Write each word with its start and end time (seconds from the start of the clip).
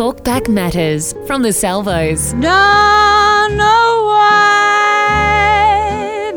Talkback 0.00 0.48
Matters 0.48 1.12
from 1.26 1.42
the 1.42 1.52
Salvos. 1.52 2.32
Don't 2.32 2.42
know 3.54 4.04
why 4.06 5.52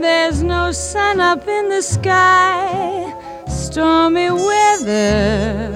there's 0.02 0.44
no 0.44 0.74
sun 0.74 1.22
up 1.22 1.48
in 1.48 1.70
the 1.70 1.82
sky. 1.82 3.16
Stormy 3.48 4.30
weather. 4.32 5.72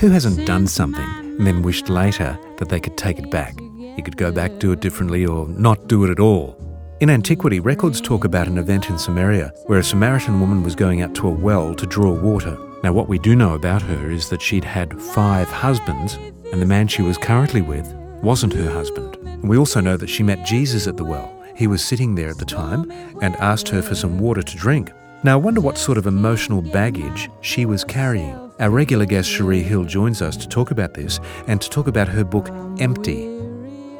Who 0.00 0.08
hasn't 0.08 0.46
done 0.46 0.66
something 0.66 1.04
and 1.04 1.46
then 1.46 1.60
wished 1.60 1.90
later 1.90 2.38
that 2.56 2.70
they 2.70 2.80
could 2.80 2.96
take 2.96 3.18
it 3.18 3.30
back? 3.30 3.60
You 3.60 4.02
could 4.02 4.16
go 4.16 4.32
back, 4.32 4.58
do 4.58 4.72
it 4.72 4.80
differently, 4.80 5.26
or 5.26 5.46
not 5.48 5.86
do 5.86 6.04
it 6.04 6.10
at 6.10 6.20
all. 6.20 6.56
In 7.00 7.10
antiquity, 7.10 7.60
records 7.60 8.00
talk 8.00 8.24
about 8.24 8.48
an 8.48 8.56
event 8.56 8.88
in 8.88 8.98
Samaria 8.98 9.52
where 9.66 9.80
a 9.80 9.84
Samaritan 9.84 10.40
woman 10.40 10.62
was 10.62 10.74
going 10.74 11.02
out 11.02 11.14
to 11.16 11.28
a 11.28 11.30
well 11.30 11.74
to 11.74 11.84
draw 11.84 12.10
water. 12.10 12.56
Now, 12.82 12.94
what 12.94 13.08
we 13.08 13.18
do 13.18 13.36
know 13.36 13.54
about 13.54 13.82
her 13.82 14.10
is 14.10 14.30
that 14.30 14.40
she'd 14.40 14.64
had 14.64 14.98
five 14.98 15.48
husbands, 15.48 16.16
and 16.52 16.62
the 16.62 16.66
man 16.66 16.88
she 16.88 17.02
was 17.02 17.18
currently 17.18 17.62
with 17.62 17.92
wasn't 18.22 18.52
her 18.54 18.70
husband. 18.70 19.16
We 19.42 19.56
also 19.56 19.80
know 19.80 19.96
that 19.96 20.08
she 20.08 20.22
met 20.22 20.44
Jesus 20.44 20.86
at 20.86 20.96
the 20.96 21.04
well. 21.04 21.34
He 21.54 21.66
was 21.66 21.84
sitting 21.84 22.14
there 22.14 22.30
at 22.30 22.38
the 22.38 22.44
time 22.44 22.90
and 23.20 23.36
asked 23.36 23.68
her 23.68 23.82
for 23.82 23.94
some 23.94 24.18
water 24.18 24.42
to 24.42 24.56
drink. 24.56 24.92
Now, 25.24 25.32
I 25.32 25.36
wonder 25.36 25.60
what 25.60 25.76
sort 25.76 25.98
of 25.98 26.06
emotional 26.06 26.62
baggage 26.62 27.28
she 27.40 27.66
was 27.66 27.82
carrying. 27.82 28.36
Our 28.60 28.70
regular 28.70 29.06
guest, 29.06 29.28
Cherie 29.28 29.62
Hill, 29.62 29.84
joins 29.84 30.22
us 30.22 30.36
to 30.36 30.48
talk 30.48 30.70
about 30.70 30.94
this 30.94 31.18
and 31.48 31.60
to 31.60 31.68
talk 31.68 31.88
about 31.88 32.06
her 32.08 32.24
book, 32.24 32.48
Empty. 32.78 33.28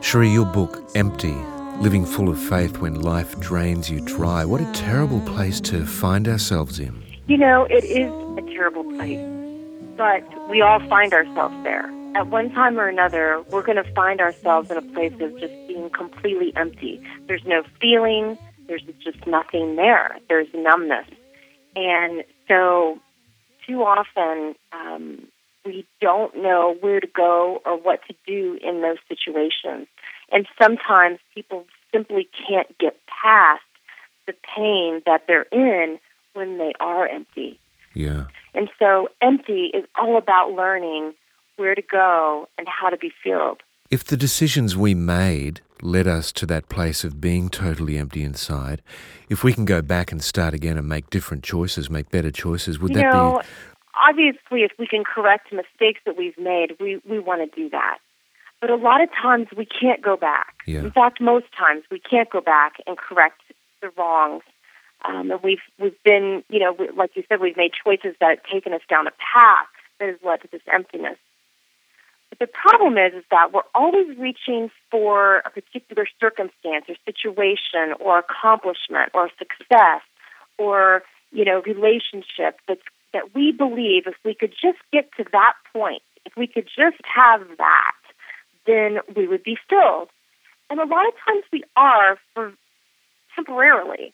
Cherie, 0.00 0.30
your 0.30 0.46
book, 0.46 0.80
Empty, 0.94 1.34
living 1.80 2.06
full 2.06 2.28
of 2.28 2.40
faith 2.40 2.78
when 2.78 3.00
life 3.00 3.38
drains 3.40 3.90
you 3.90 4.00
dry. 4.00 4.44
What 4.44 4.60
a 4.60 4.72
terrible 4.72 5.20
place 5.22 5.60
to 5.62 5.84
find 5.84 6.28
ourselves 6.28 6.78
in. 6.78 7.02
You 7.26 7.38
know, 7.38 7.64
it 7.64 7.84
is 7.84 8.12
a 8.38 8.42
terrible 8.54 8.84
place, 8.84 9.20
but 9.96 10.22
we 10.48 10.60
all 10.62 10.78
find 10.88 11.12
ourselves 11.12 11.56
there. 11.64 11.92
At 12.14 12.28
one 12.28 12.50
time 12.50 12.78
or 12.78 12.88
another, 12.88 13.42
we're 13.50 13.62
going 13.62 13.82
to 13.82 13.92
find 13.94 14.20
ourselves 14.20 14.70
in 14.70 14.76
a 14.76 14.82
place 14.82 15.12
of 15.20 15.38
just 15.38 15.52
being 15.66 15.90
completely 15.90 16.52
empty. 16.56 17.00
There's 17.26 17.44
no 17.46 17.62
feeling, 17.80 18.36
there's 18.68 18.82
just 19.02 19.26
nothing 19.26 19.76
there. 19.76 20.18
There's 20.28 20.48
numbness. 20.54 21.06
And 21.74 22.24
so, 22.46 22.98
too 23.66 23.82
often, 23.82 24.54
um, 24.72 25.26
we 25.64 25.86
don't 26.00 26.36
know 26.36 26.76
where 26.80 27.00
to 27.00 27.06
go 27.06 27.60
or 27.64 27.76
what 27.78 28.00
to 28.08 28.14
do 28.26 28.58
in 28.62 28.82
those 28.82 28.98
situations. 29.08 29.86
And 30.30 30.46
sometimes 30.60 31.18
people 31.34 31.66
simply 31.92 32.28
can't 32.46 32.76
get 32.78 32.98
past 33.06 33.62
the 34.26 34.34
pain 34.56 35.02
that 35.06 35.22
they're 35.26 35.46
in 35.50 35.98
when 36.34 36.58
they 36.58 36.72
are 36.80 37.06
empty. 37.06 37.58
Yeah. 37.94 38.26
And 38.54 38.68
so, 38.78 39.08
empty 39.22 39.70
is 39.72 39.84
all 39.98 40.18
about 40.18 40.52
learning 40.52 41.14
where 41.58 41.74
to 41.74 41.82
go 41.82 42.48
and 42.56 42.66
how 42.68 42.88
to 42.88 42.96
be 42.96 43.12
filled. 43.22 43.62
If 43.90 44.04
the 44.04 44.16
decisions 44.16 44.76
we 44.76 44.94
made 44.94 45.60
led 45.80 46.06
us 46.06 46.32
to 46.32 46.46
that 46.46 46.68
place 46.68 47.04
of 47.04 47.20
being 47.20 47.48
totally 47.48 47.96
empty 47.96 48.22
inside, 48.22 48.82
if 49.28 49.44
we 49.44 49.52
can 49.52 49.64
go 49.64 49.80
back 49.80 50.12
and 50.12 50.22
start 50.22 50.54
again 50.54 50.76
and 50.76 50.88
make 50.88 51.08
different 51.10 51.42
choices, 51.42 51.88
make 51.88 52.10
better 52.10 52.30
choices, 52.30 52.78
would 52.78 52.90
you 52.90 52.96
that 52.96 53.12
know, 53.12 53.40
be 53.40 53.46
obviously, 53.98 54.62
if 54.62 54.72
we 54.78 54.86
can 54.86 55.04
correct 55.04 55.52
mistakes 55.52 56.00
that 56.06 56.16
we've 56.16 56.38
made, 56.38 56.76
we, 56.80 57.00
we 57.08 57.18
want 57.18 57.40
to 57.40 57.60
do 57.60 57.68
that. 57.70 57.98
But 58.60 58.70
a 58.70 58.76
lot 58.76 59.00
of 59.00 59.08
times 59.10 59.48
we 59.56 59.66
can't 59.66 60.02
go 60.02 60.16
back. 60.16 60.54
Yeah. 60.66 60.80
In 60.80 60.90
fact, 60.90 61.20
most 61.20 61.46
times 61.56 61.84
we 61.90 62.00
can't 62.00 62.28
go 62.28 62.40
back 62.40 62.74
and 62.86 62.96
correct 62.96 63.40
the 63.80 63.90
wrongs. 63.96 64.42
Um, 65.04 65.30
and 65.30 65.40
we've 65.44 65.62
we've 65.78 66.02
been, 66.04 66.42
you 66.48 66.58
know, 66.58 66.74
we, 66.76 66.88
like 66.90 67.12
you 67.14 67.22
said, 67.28 67.40
we've 67.40 67.56
made 67.56 67.70
choices 67.84 68.16
that 68.20 68.30
have 68.30 68.52
taken 68.52 68.72
us 68.72 68.80
down 68.90 69.06
a 69.06 69.12
path 69.12 69.68
that 70.00 70.08
has 70.08 70.18
led 70.24 70.42
to 70.42 70.48
this 70.50 70.62
emptiness. 70.72 71.16
But 72.30 72.38
the 72.38 72.46
problem 72.46 72.98
is, 72.98 73.14
is 73.14 73.24
that 73.30 73.52
we're 73.52 73.62
always 73.74 74.16
reaching 74.18 74.70
for 74.90 75.38
a 75.38 75.50
particular 75.50 76.06
circumstance 76.20 76.84
or 76.88 76.94
situation 77.04 77.94
or 78.00 78.18
accomplishment 78.18 79.10
or 79.14 79.30
success 79.38 80.02
or 80.58 81.02
you 81.32 81.44
know 81.44 81.62
relationship 81.62 82.60
that's 82.66 82.82
that 83.12 83.34
we 83.34 83.52
believe 83.52 84.06
if 84.06 84.14
we 84.24 84.34
could 84.34 84.52
just 84.52 84.78
get 84.92 85.10
to 85.16 85.24
that 85.32 85.54
point, 85.72 86.02
if 86.26 86.36
we 86.36 86.46
could 86.46 86.66
just 86.66 87.00
have 87.14 87.40
that, 87.56 87.96
then 88.66 88.98
we 89.16 89.26
would 89.26 89.42
be 89.42 89.56
filled. 89.68 90.08
And 90.70 90.78
a 90.78 90.84
lot 90.84 91.08
of 91.08 91.14
times 91.26 91.44
we 91.52 91.64
are 91.76 92.18
for 92.34 92.52
temporarily. 93.34 94.12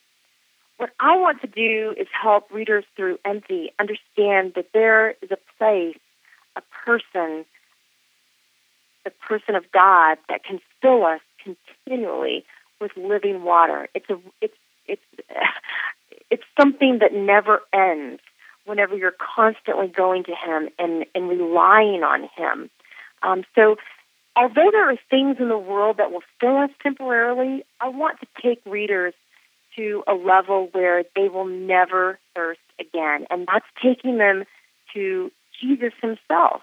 What 0.77 0.91
I 1.01 1.17
want 1.17 1.41
to 1.41 1.47
do 1.47 1.95
is 1.97 2.07
help 2.21 2.51
readers 2.53 2.85
through 2.97 3.19
empty 3.25 3.73
understand 3.79 4.55
that 4.55 4.69
there 4.73 5.11
is 5.23 5.31
a 5.31 5.39
place, 5.59 5.99
a 6.57 6.63
person, 6.85 7.45
the 9.04 9.10
person 9.10 9.54
of 9.54 9.65
God 9.72 10.19
that 10.28 10.44
can 10.44 10.60
fill 10.81 11.04
us 11.04 11.20
continually 11.42 12.44
with 12.81 12.92
living 12.97 13.42
water. 13.44 13.88
It's 13.94 14.09
a 14.10 14.19
it's 14.41 14.56
it's 14.87 15.03
it's 16.31 16.44
something 16.59 16.98
that 17.00 17.12
never 17.12 17.60
ends 17.72 18.20
whenever 18.65 18.97
you're 18.97 19.15
constantly 19.37 19.88
going 19.88 20.25
to 20.25 20.32
him 20.32 20.69
and, 20.78 21.04
and 21.15 21.28
relying 21.28 22.03
on 22.03 22.28
him. 22.37 22.70
Um, 23.22 23.44
so 23.54 23.76
although 24.37 24.70
there 24.72 24.91
are 24.91 24.98
things 25.10 25.36
in 25.38 25.48
the 25.48 25.59
world 25.59 25.98
that 25.98 26.10
will 26.10 26.22
fill 26.41 26.56
us 26.59 26.71
temporarily, 26.82 27.65
I 27.81 27.88
want 27.88 28.21
to 28.21 28.26
take 28.42 28.60
readers 28.65 29.15
to 29.76 30.03
a 30.06 30.15
level 30.15 30.69
where 30.72 31.04
they 31.15 31.28
will 31.28 31.47
never 31.47 32.19
thirst 32.34 32.60
again. 32.81 33.26
And 33.31 33.47
that's 33.47 33.66
taking 33.82 34.19
them 34.19 34.44
to 34.94 35.31
Jesus 35.60 35.92
himself. 36.00 36.62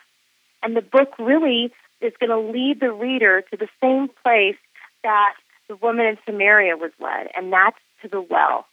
And 0.63 0.75
the 0.75 0.81
book 0.81 1.18
really 1.19 1.72
is 2.02 2.14
going 2.20 2.30
to 2.30 2.52
lead 2.52 2.80
the 2.80 2.92
reader 2.92 3.44
to 3.52 3.58
the 3.58 3.68
same 3.82 4.10
place 4.24 4.58
that 5.04 5.34
the 5.68 5.76
woman 5.76 6.06
in 6.06 6.18
Samaria 6.26 6.78
was 6.78 6.92
led, 7.00 7.30
and 7.36 7.52
that's 7.52 7.78
to 8.02 8.08
the 8.08 8.22
well. 8.22 8.66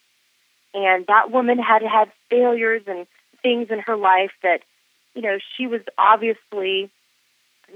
And 0.75 1.07
that 1.07 1.31
woman 1.31 1.59
had 1.59 1.83
had 1.83 2.11
failures 2.31 2.83
and 2.87 3.07
things 3.43 3.69
in 3.71 3.79
her 3.81 3.97
life 3.97 4.33
that, 4.43 4.61
you 5.15 5.23
know, 5.23 5.39
she 5.57 5.67
was 5.67 5.81
obviously 5.97 6.91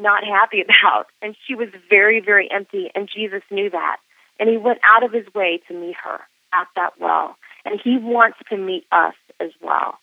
not 0.01 0.25
happy 0.25 0.61
about. 0.65 1.07
And 1.21 1.37
she 1.47 1.55
was 1.55 1.69
very, 1.89 2.21
very 2.21 2.51
empty. 2.51 2.91
And 2.95 3.09
Jesus 3.13 3.43
knew 3.51 3.71
that. 3.71 3.97
And 4.39 4.49
he 4.49 4.57
went 4.57 4.81
out 4.84 5.05
of 5.05 5.13
his 5.13 5.27
way 5.34 5.61
to 5.69 5.75
meet 5.75 5.97
her 6.03 6.21
at 6.53 6.69
that 6.77 6.93
well. 7.01 7.37
And 7.65 7.81
he 7.83 7.99
wants 7.99 8.39
to 8.51 8.57
meet 8.57 8.87
us 8.91 9.15
as 9.41 9.51
well. 9.61 9.99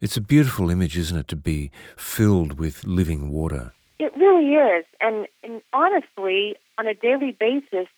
It's 0.00 0.16
a 0.16 0.20
beautiful 0.20 0.70
image, 0.70 0.96
isn't 0.96 1.18
it, 1.18 1.28
to 1.28 1.36
be 1.36 1.72
filled 1.96 2.58
with 2.58 2.84
living 2.84 3.30
water? 3.30 3.72
It 3.98 4.16
really 4.16 4.54
is. 4.54 4.84
And, 5.00 5.26
and 5.42 5.60
honestly, 5.72 6.56
on 6.78 6.86
a 6.86 6.94
daily 6.94 7.32
basis, 7.32 7.88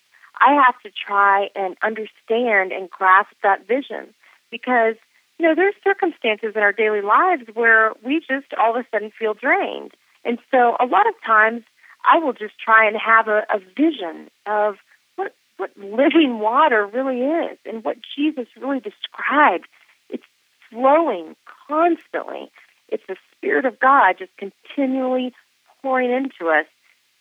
I 0.41 0.55
have 0.55 0.81
to 0.83 0.91
try 0.91 1.51
and 1.55 1.77
understand 1.83 2.73
and 2.73 2.89
grasp 2.89 3.33
that 3.43 3.67
vision 3.67 4.15
because, 4.51 4.95
you 5.39 5.47
know, 5.47 5.55
there's 5.55 5.75
circumstances 5.85 6.53
in 6.57 6.63
our 6.63 6.73
daily 6.73 7.03
lives 7.03 7.43
where 7.53 7.93
we 8.03 8.21
just 8.21 8.55
all 8.59 8.77
of 8.77 8.85
a 8.85 8.89
sudden 8.91 9.13
feel 9.17 9.35
drained. 9.35 9.93
And 10.25 10.39
so 10.51 10.77
a 10.81 10.87
lot 10.87 11.07
of 11.07 11.15
times 11.25 11.63
I 12.05 12.19
will 12.19 12.33
just 12.33 12.59
try 12.59 12.87
and 12.87 12.97
have 12.97 13.29
a, 13.29 13.45
a 13.53 13.59
vision 13.59 14.31
of 14.47 14.77
what, 15.17 15.35
what 15.59 15.71
living 15.77 16.39
water 16.39 16.87
really 16.87 17.21
is 17.21 17.59
and 17.67 17.85
what 17.85 17.99
Jesus 18.17 18.47
really 18.59 18.81
described. 18.81 19.67
It's 20.09 20.25
flowing 20.71 21.37
constantly. 21.69 22.51
It's 22.89 23.05
the 23.07 23.17
Spirit 23.37 23.67
of 23.67 23.79
God 23.79 24.17
just 24.19 24.33
continually 24.39 25.35
pouring 25.83 26.11
into 26.11 26.51
us, 26.51 26.67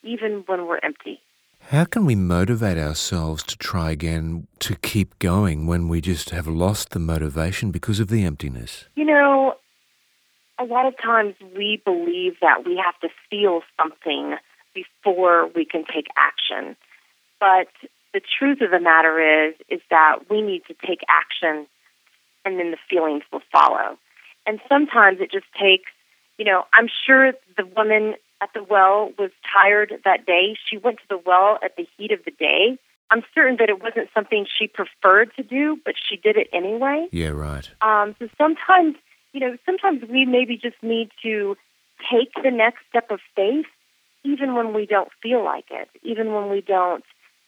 even 0.04 0.44
when 0.48 0.68
we're 0.68 0.80
empty. 0.84 1.20
How 1.62 1.86
can 1.86 2.06
we 2.06 2.16
motivate 2.16 2.78
ourselves 2.78 3.44
to 3.44 3.58
try 3.58 3.92
again 3.92 4.48
to 4.60 4.76
keep 4.76 5.20
going 5.20 5.68
when 5.68 5.88
we 5.88 6.02
just 6.02 6.32
have 6.32 6.48
lost 6.48 6.92
the 6.92 7.00
motivation 7.00 7.70
because 7.70 8.00
of 8.00 8.08
the 8.08 8.24
emptiness? 8.24 8.86
You 8.96 9.06
know, 9.06 9.56
a 10.58 10.64
lot 10.64 10.88
of 10.88 10.96
times 11.02 11.36
we 11.56 11.82
believe 11.86 12.36
that 12.42 12.66
we 12.66 12.82
have 12.84 13.00
to 13.02 13.10
feel 13.30 13.62
something 13.80 14.36
before 14.74 15.48
we 15.56 15.66
can 15.66 15.84
take 15.86 16.08
action. 16.18 16.76
But 17.40 17.68
the 18.14 18.22
truth 18.40 18.62
of 18.62 18.72
the 18.72 18.80
matter 18.80 19.48
is 19.48 19.56
is 19.70 19.82
that 19.90 20.30
we 20.30 20.42
need 20.42 20.64
to 20.68 20.76
take 20.86 21.02
action 21.08 21.68
and 22.46 22.60
then 22.60 22.72
the 22.72 22.78
feelings 22.90 23.24
will 23.32 23.42
follow. 23.52 23.98
And 24.46 24.60
sometimes 24.68 25.20
it 25.20 25.32
just 25.32 25.46
takes, 25.54 25.92
you 26.38 26.46
know, 26.46 26.64
I'm 26.74 26.88
sure 27.06 27.34
the 27.58 27.66
woman 27.66 28.16
at 28.42 28.50
the 28.54 28.64
well 28.64 29.12
was 29.18 29.32
tired 29.54 29.94
that 30.06 30.26
day. 30.26 30.56
She 30.70 30.78
went 30.78 30.98
to 30.98 31.04
the 31.10 31.22
well 31.26 31.60
at 31.64 31.76
the 31.76 31.88
heat 31.98 32.12
of 32.12 32.24
the 32.26 32.32
day. 32.32 32.78
I'm 33.12 33.24
certain 33.34 33.58
that 33.58 33.70
it 33.70 33.82
wasn't 33.82 34.10
something 34.14 34.46
she 34.58 34.68
preferred 34.68 35.32
to 35.36 35.44
do, 35.44 35.78
but 35.84 35.96
she 35.98 36.16
did 36.16 36.38
it 36.38 36.48
anyway. 36.54 37.08
Yeah, 37.12 37.30
right. 37.30 37.68
Um, 37.82 38.16
so 38.20 38.30
sometimes, 38.38 38.96
you 39.34 39.40
know, 39.40 39.58
sometimes 39.66 40.04
we 40.10 40.26
maybe 40.26 40.58
just 40.58 40.82
need 40.84 41.10
to 41.24 41.58
take 42.12 42.32
the 42.42 42.52
next 42.52 42.80
step 42.90 43.10
of 43.10 43.20
faith, 43.36 43.66
even 44.24 44.54
when 44.54 44.74
we 44.74 44.86
don't 44.86 45.10
feel 45.22 45.44
like 45.44 45.66
it, 45.72 45.90
even 46.04 46.34
when 46.34 46.50
we 46.50 46.62
don't 46.62 47.04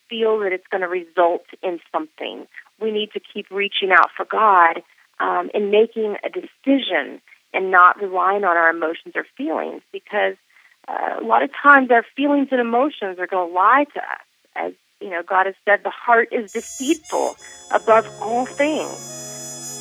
feel 0.09 0.39
that 0.39 0.51
it's 0.51 0.67
going 0.71 0.81
to 0.81 0.87
result 0.87 1.45
in 1.61 1.79
something. 1.91 2.47
We 2.81 2.91
need 2.91 3.11
to 3.13 3.19
keep 3.19 3.45
reaching 3.51 3.91
out 3.91 4.09
for 4.17 4.25
God 4.25 4.81
um, 5.19 5.49
and 5.53 5.69
making 5.69 6.17
a 6.23 6.29
decision 6.29 7.21
and 7.53 7.69
not 7.69 8.01
relying 8.01 8.43
on 8.43 8.57
our 8.57 8.69
emotions 8.69 9.13
or 9.15 9.25
feelings 9.37 9.81
because 9.91 10.35
uh, 10.87 11.17
a 11.19 11.23
lot 11.23 11.43
of 11.43 11.51
times 11.53 11.91
our 11.91 12.05
feelings 12.15 12.47
and 12.51 12.59
emotions 12.59 13.19
are 13.19 13.27
going 13.27 13.49
to 13.49 13.53
lie 13.53 13.85
to 13.93 13.99
us. 13.99 14.25
As 14.55 14.73
you 14.99 15.09
know, 15.09 15.23
God 15.23 15.45
has 15.45 15.55
said, 15.65 15.83
the 15.83 15.89
heart 15.89 16.29
is 16.31 16.51
deceitful 16.51 17.35
above 17.71 18.07
all 18.21 18.45
things. 18.45 18.91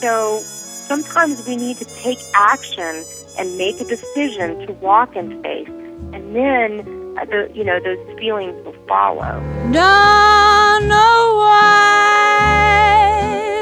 So 0.00 0.40
sometimes 0.86 1.46
we 1.46 1.56
need 1.56 1.76
to 1.78 1.84
take 1.84 2.18
action 2.34 3.04
and 3.38 3.56
make 3.58 3.80
a 3.80 3.84
decision 3.84 4.66
to 4.66 4.72
walk 4.74 5.14
in 5.16 5.42
faith, 5.42 5.68
and 5.68 6.34
then 6.34 6.80
uh, 7.18 7.24
the, 7.24 7.50
you 7.54 7.64
know 7.64 7.78
those 7.80 7.98
feelings 8.18 8.54
will 8.64 8.74
follow. 8.88 9.40
Don't 9.72 10.88
know 10.88 11.34
why 11.38 12.40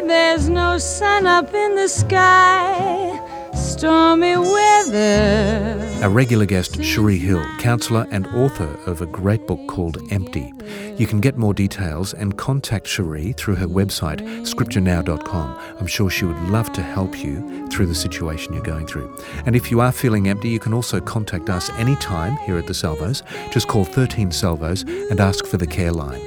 there's 0.06 0.48
no 0.48 0.78
sun 0.78 1.26
up 1.26 1.52
in 1.52 1.74
the 1.74 1.88
sky. 1.88 3.20
Stormy 3.54 4.36
weather. 4.36 5.57
Our 6.00 6.10
regular 6.10 6.46
guest, 6.46 6.80
Cherie 6.84 7.18
Hill, 7.18 7.44
counsellor 7.58 8.06
and 8.12 8.28
author 8.28 8.78
of 8.86 9.02
a 9.02 9.06
great 9.06 9.48
book 9.48 9.58
called 9.66 9.98
Empty. 10.12 10.52
You 10.96 11.08
can 11.08 11.20
get 11.20 11.36
more 11.36 11.52
details 11.52 12.14
and 12.14 12.38
contact 12.38 12.86
Cherie 12.86 13.32
through 13.32 13.56
her 13.56 13.66
website, 13.66 14.20
scripturenow.com. 14.46 15.58
I'm 15.80 15.86
sure 15.88 16.08
she 16.08 16.24
would 16.24 16.40
love 16.50 16.72
to 16.74 16.82
help 16.82 17.18
you 17.18 17.66
through 17.66 17.86
the 17.86 17.96
situation 17.96 18.52
you're 18.52 18.62
going 18.62 18.86
through. 18.86 19.12
And 19.44 19.56
if 19.56 19.72
you 19.72 19.80
are 19.80 19.90
feeling 19.90 20.28
empty, 20.28 20.50
you 20.50 20.60
can 20.60 20.72
also 20.72 21.00
contact 21.00 21.50
us 21.50 21.68
anytime 21.70 22.36
here 22.46 22.58
at 22.58 22.68
the 22.68 22.74
Salvos. 22.74 23.24
Just 23.50 23.66
call 23.66 23.84
13 23.84 24.30
Salvos 24.30 24.82
and 24.82 25.18
ask 25.18 25.46
for 25.46 25.56
the 25.56 25.66
care 25.66 25.92
line. 25.92 26.22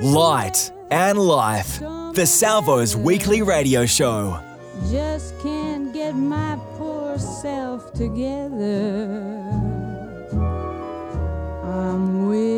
Light 0.00 0.70
and 0.92 1.18
Life, 1.18 1.80
the 2.14 2.24
Salvos 2.24 2.94
weekly 2.94 3.42
radio 3.42 3.84
show. 3.84 4.38
Just 4.90 5.36
can't 5.40 5.92
get 5.92 6.14
my 6.14 6.56
poor 6.74 7.05
yourself 7.16 7.94
together. 7.94 9.40
I'm 11.64 12.28
with 12.28 12.55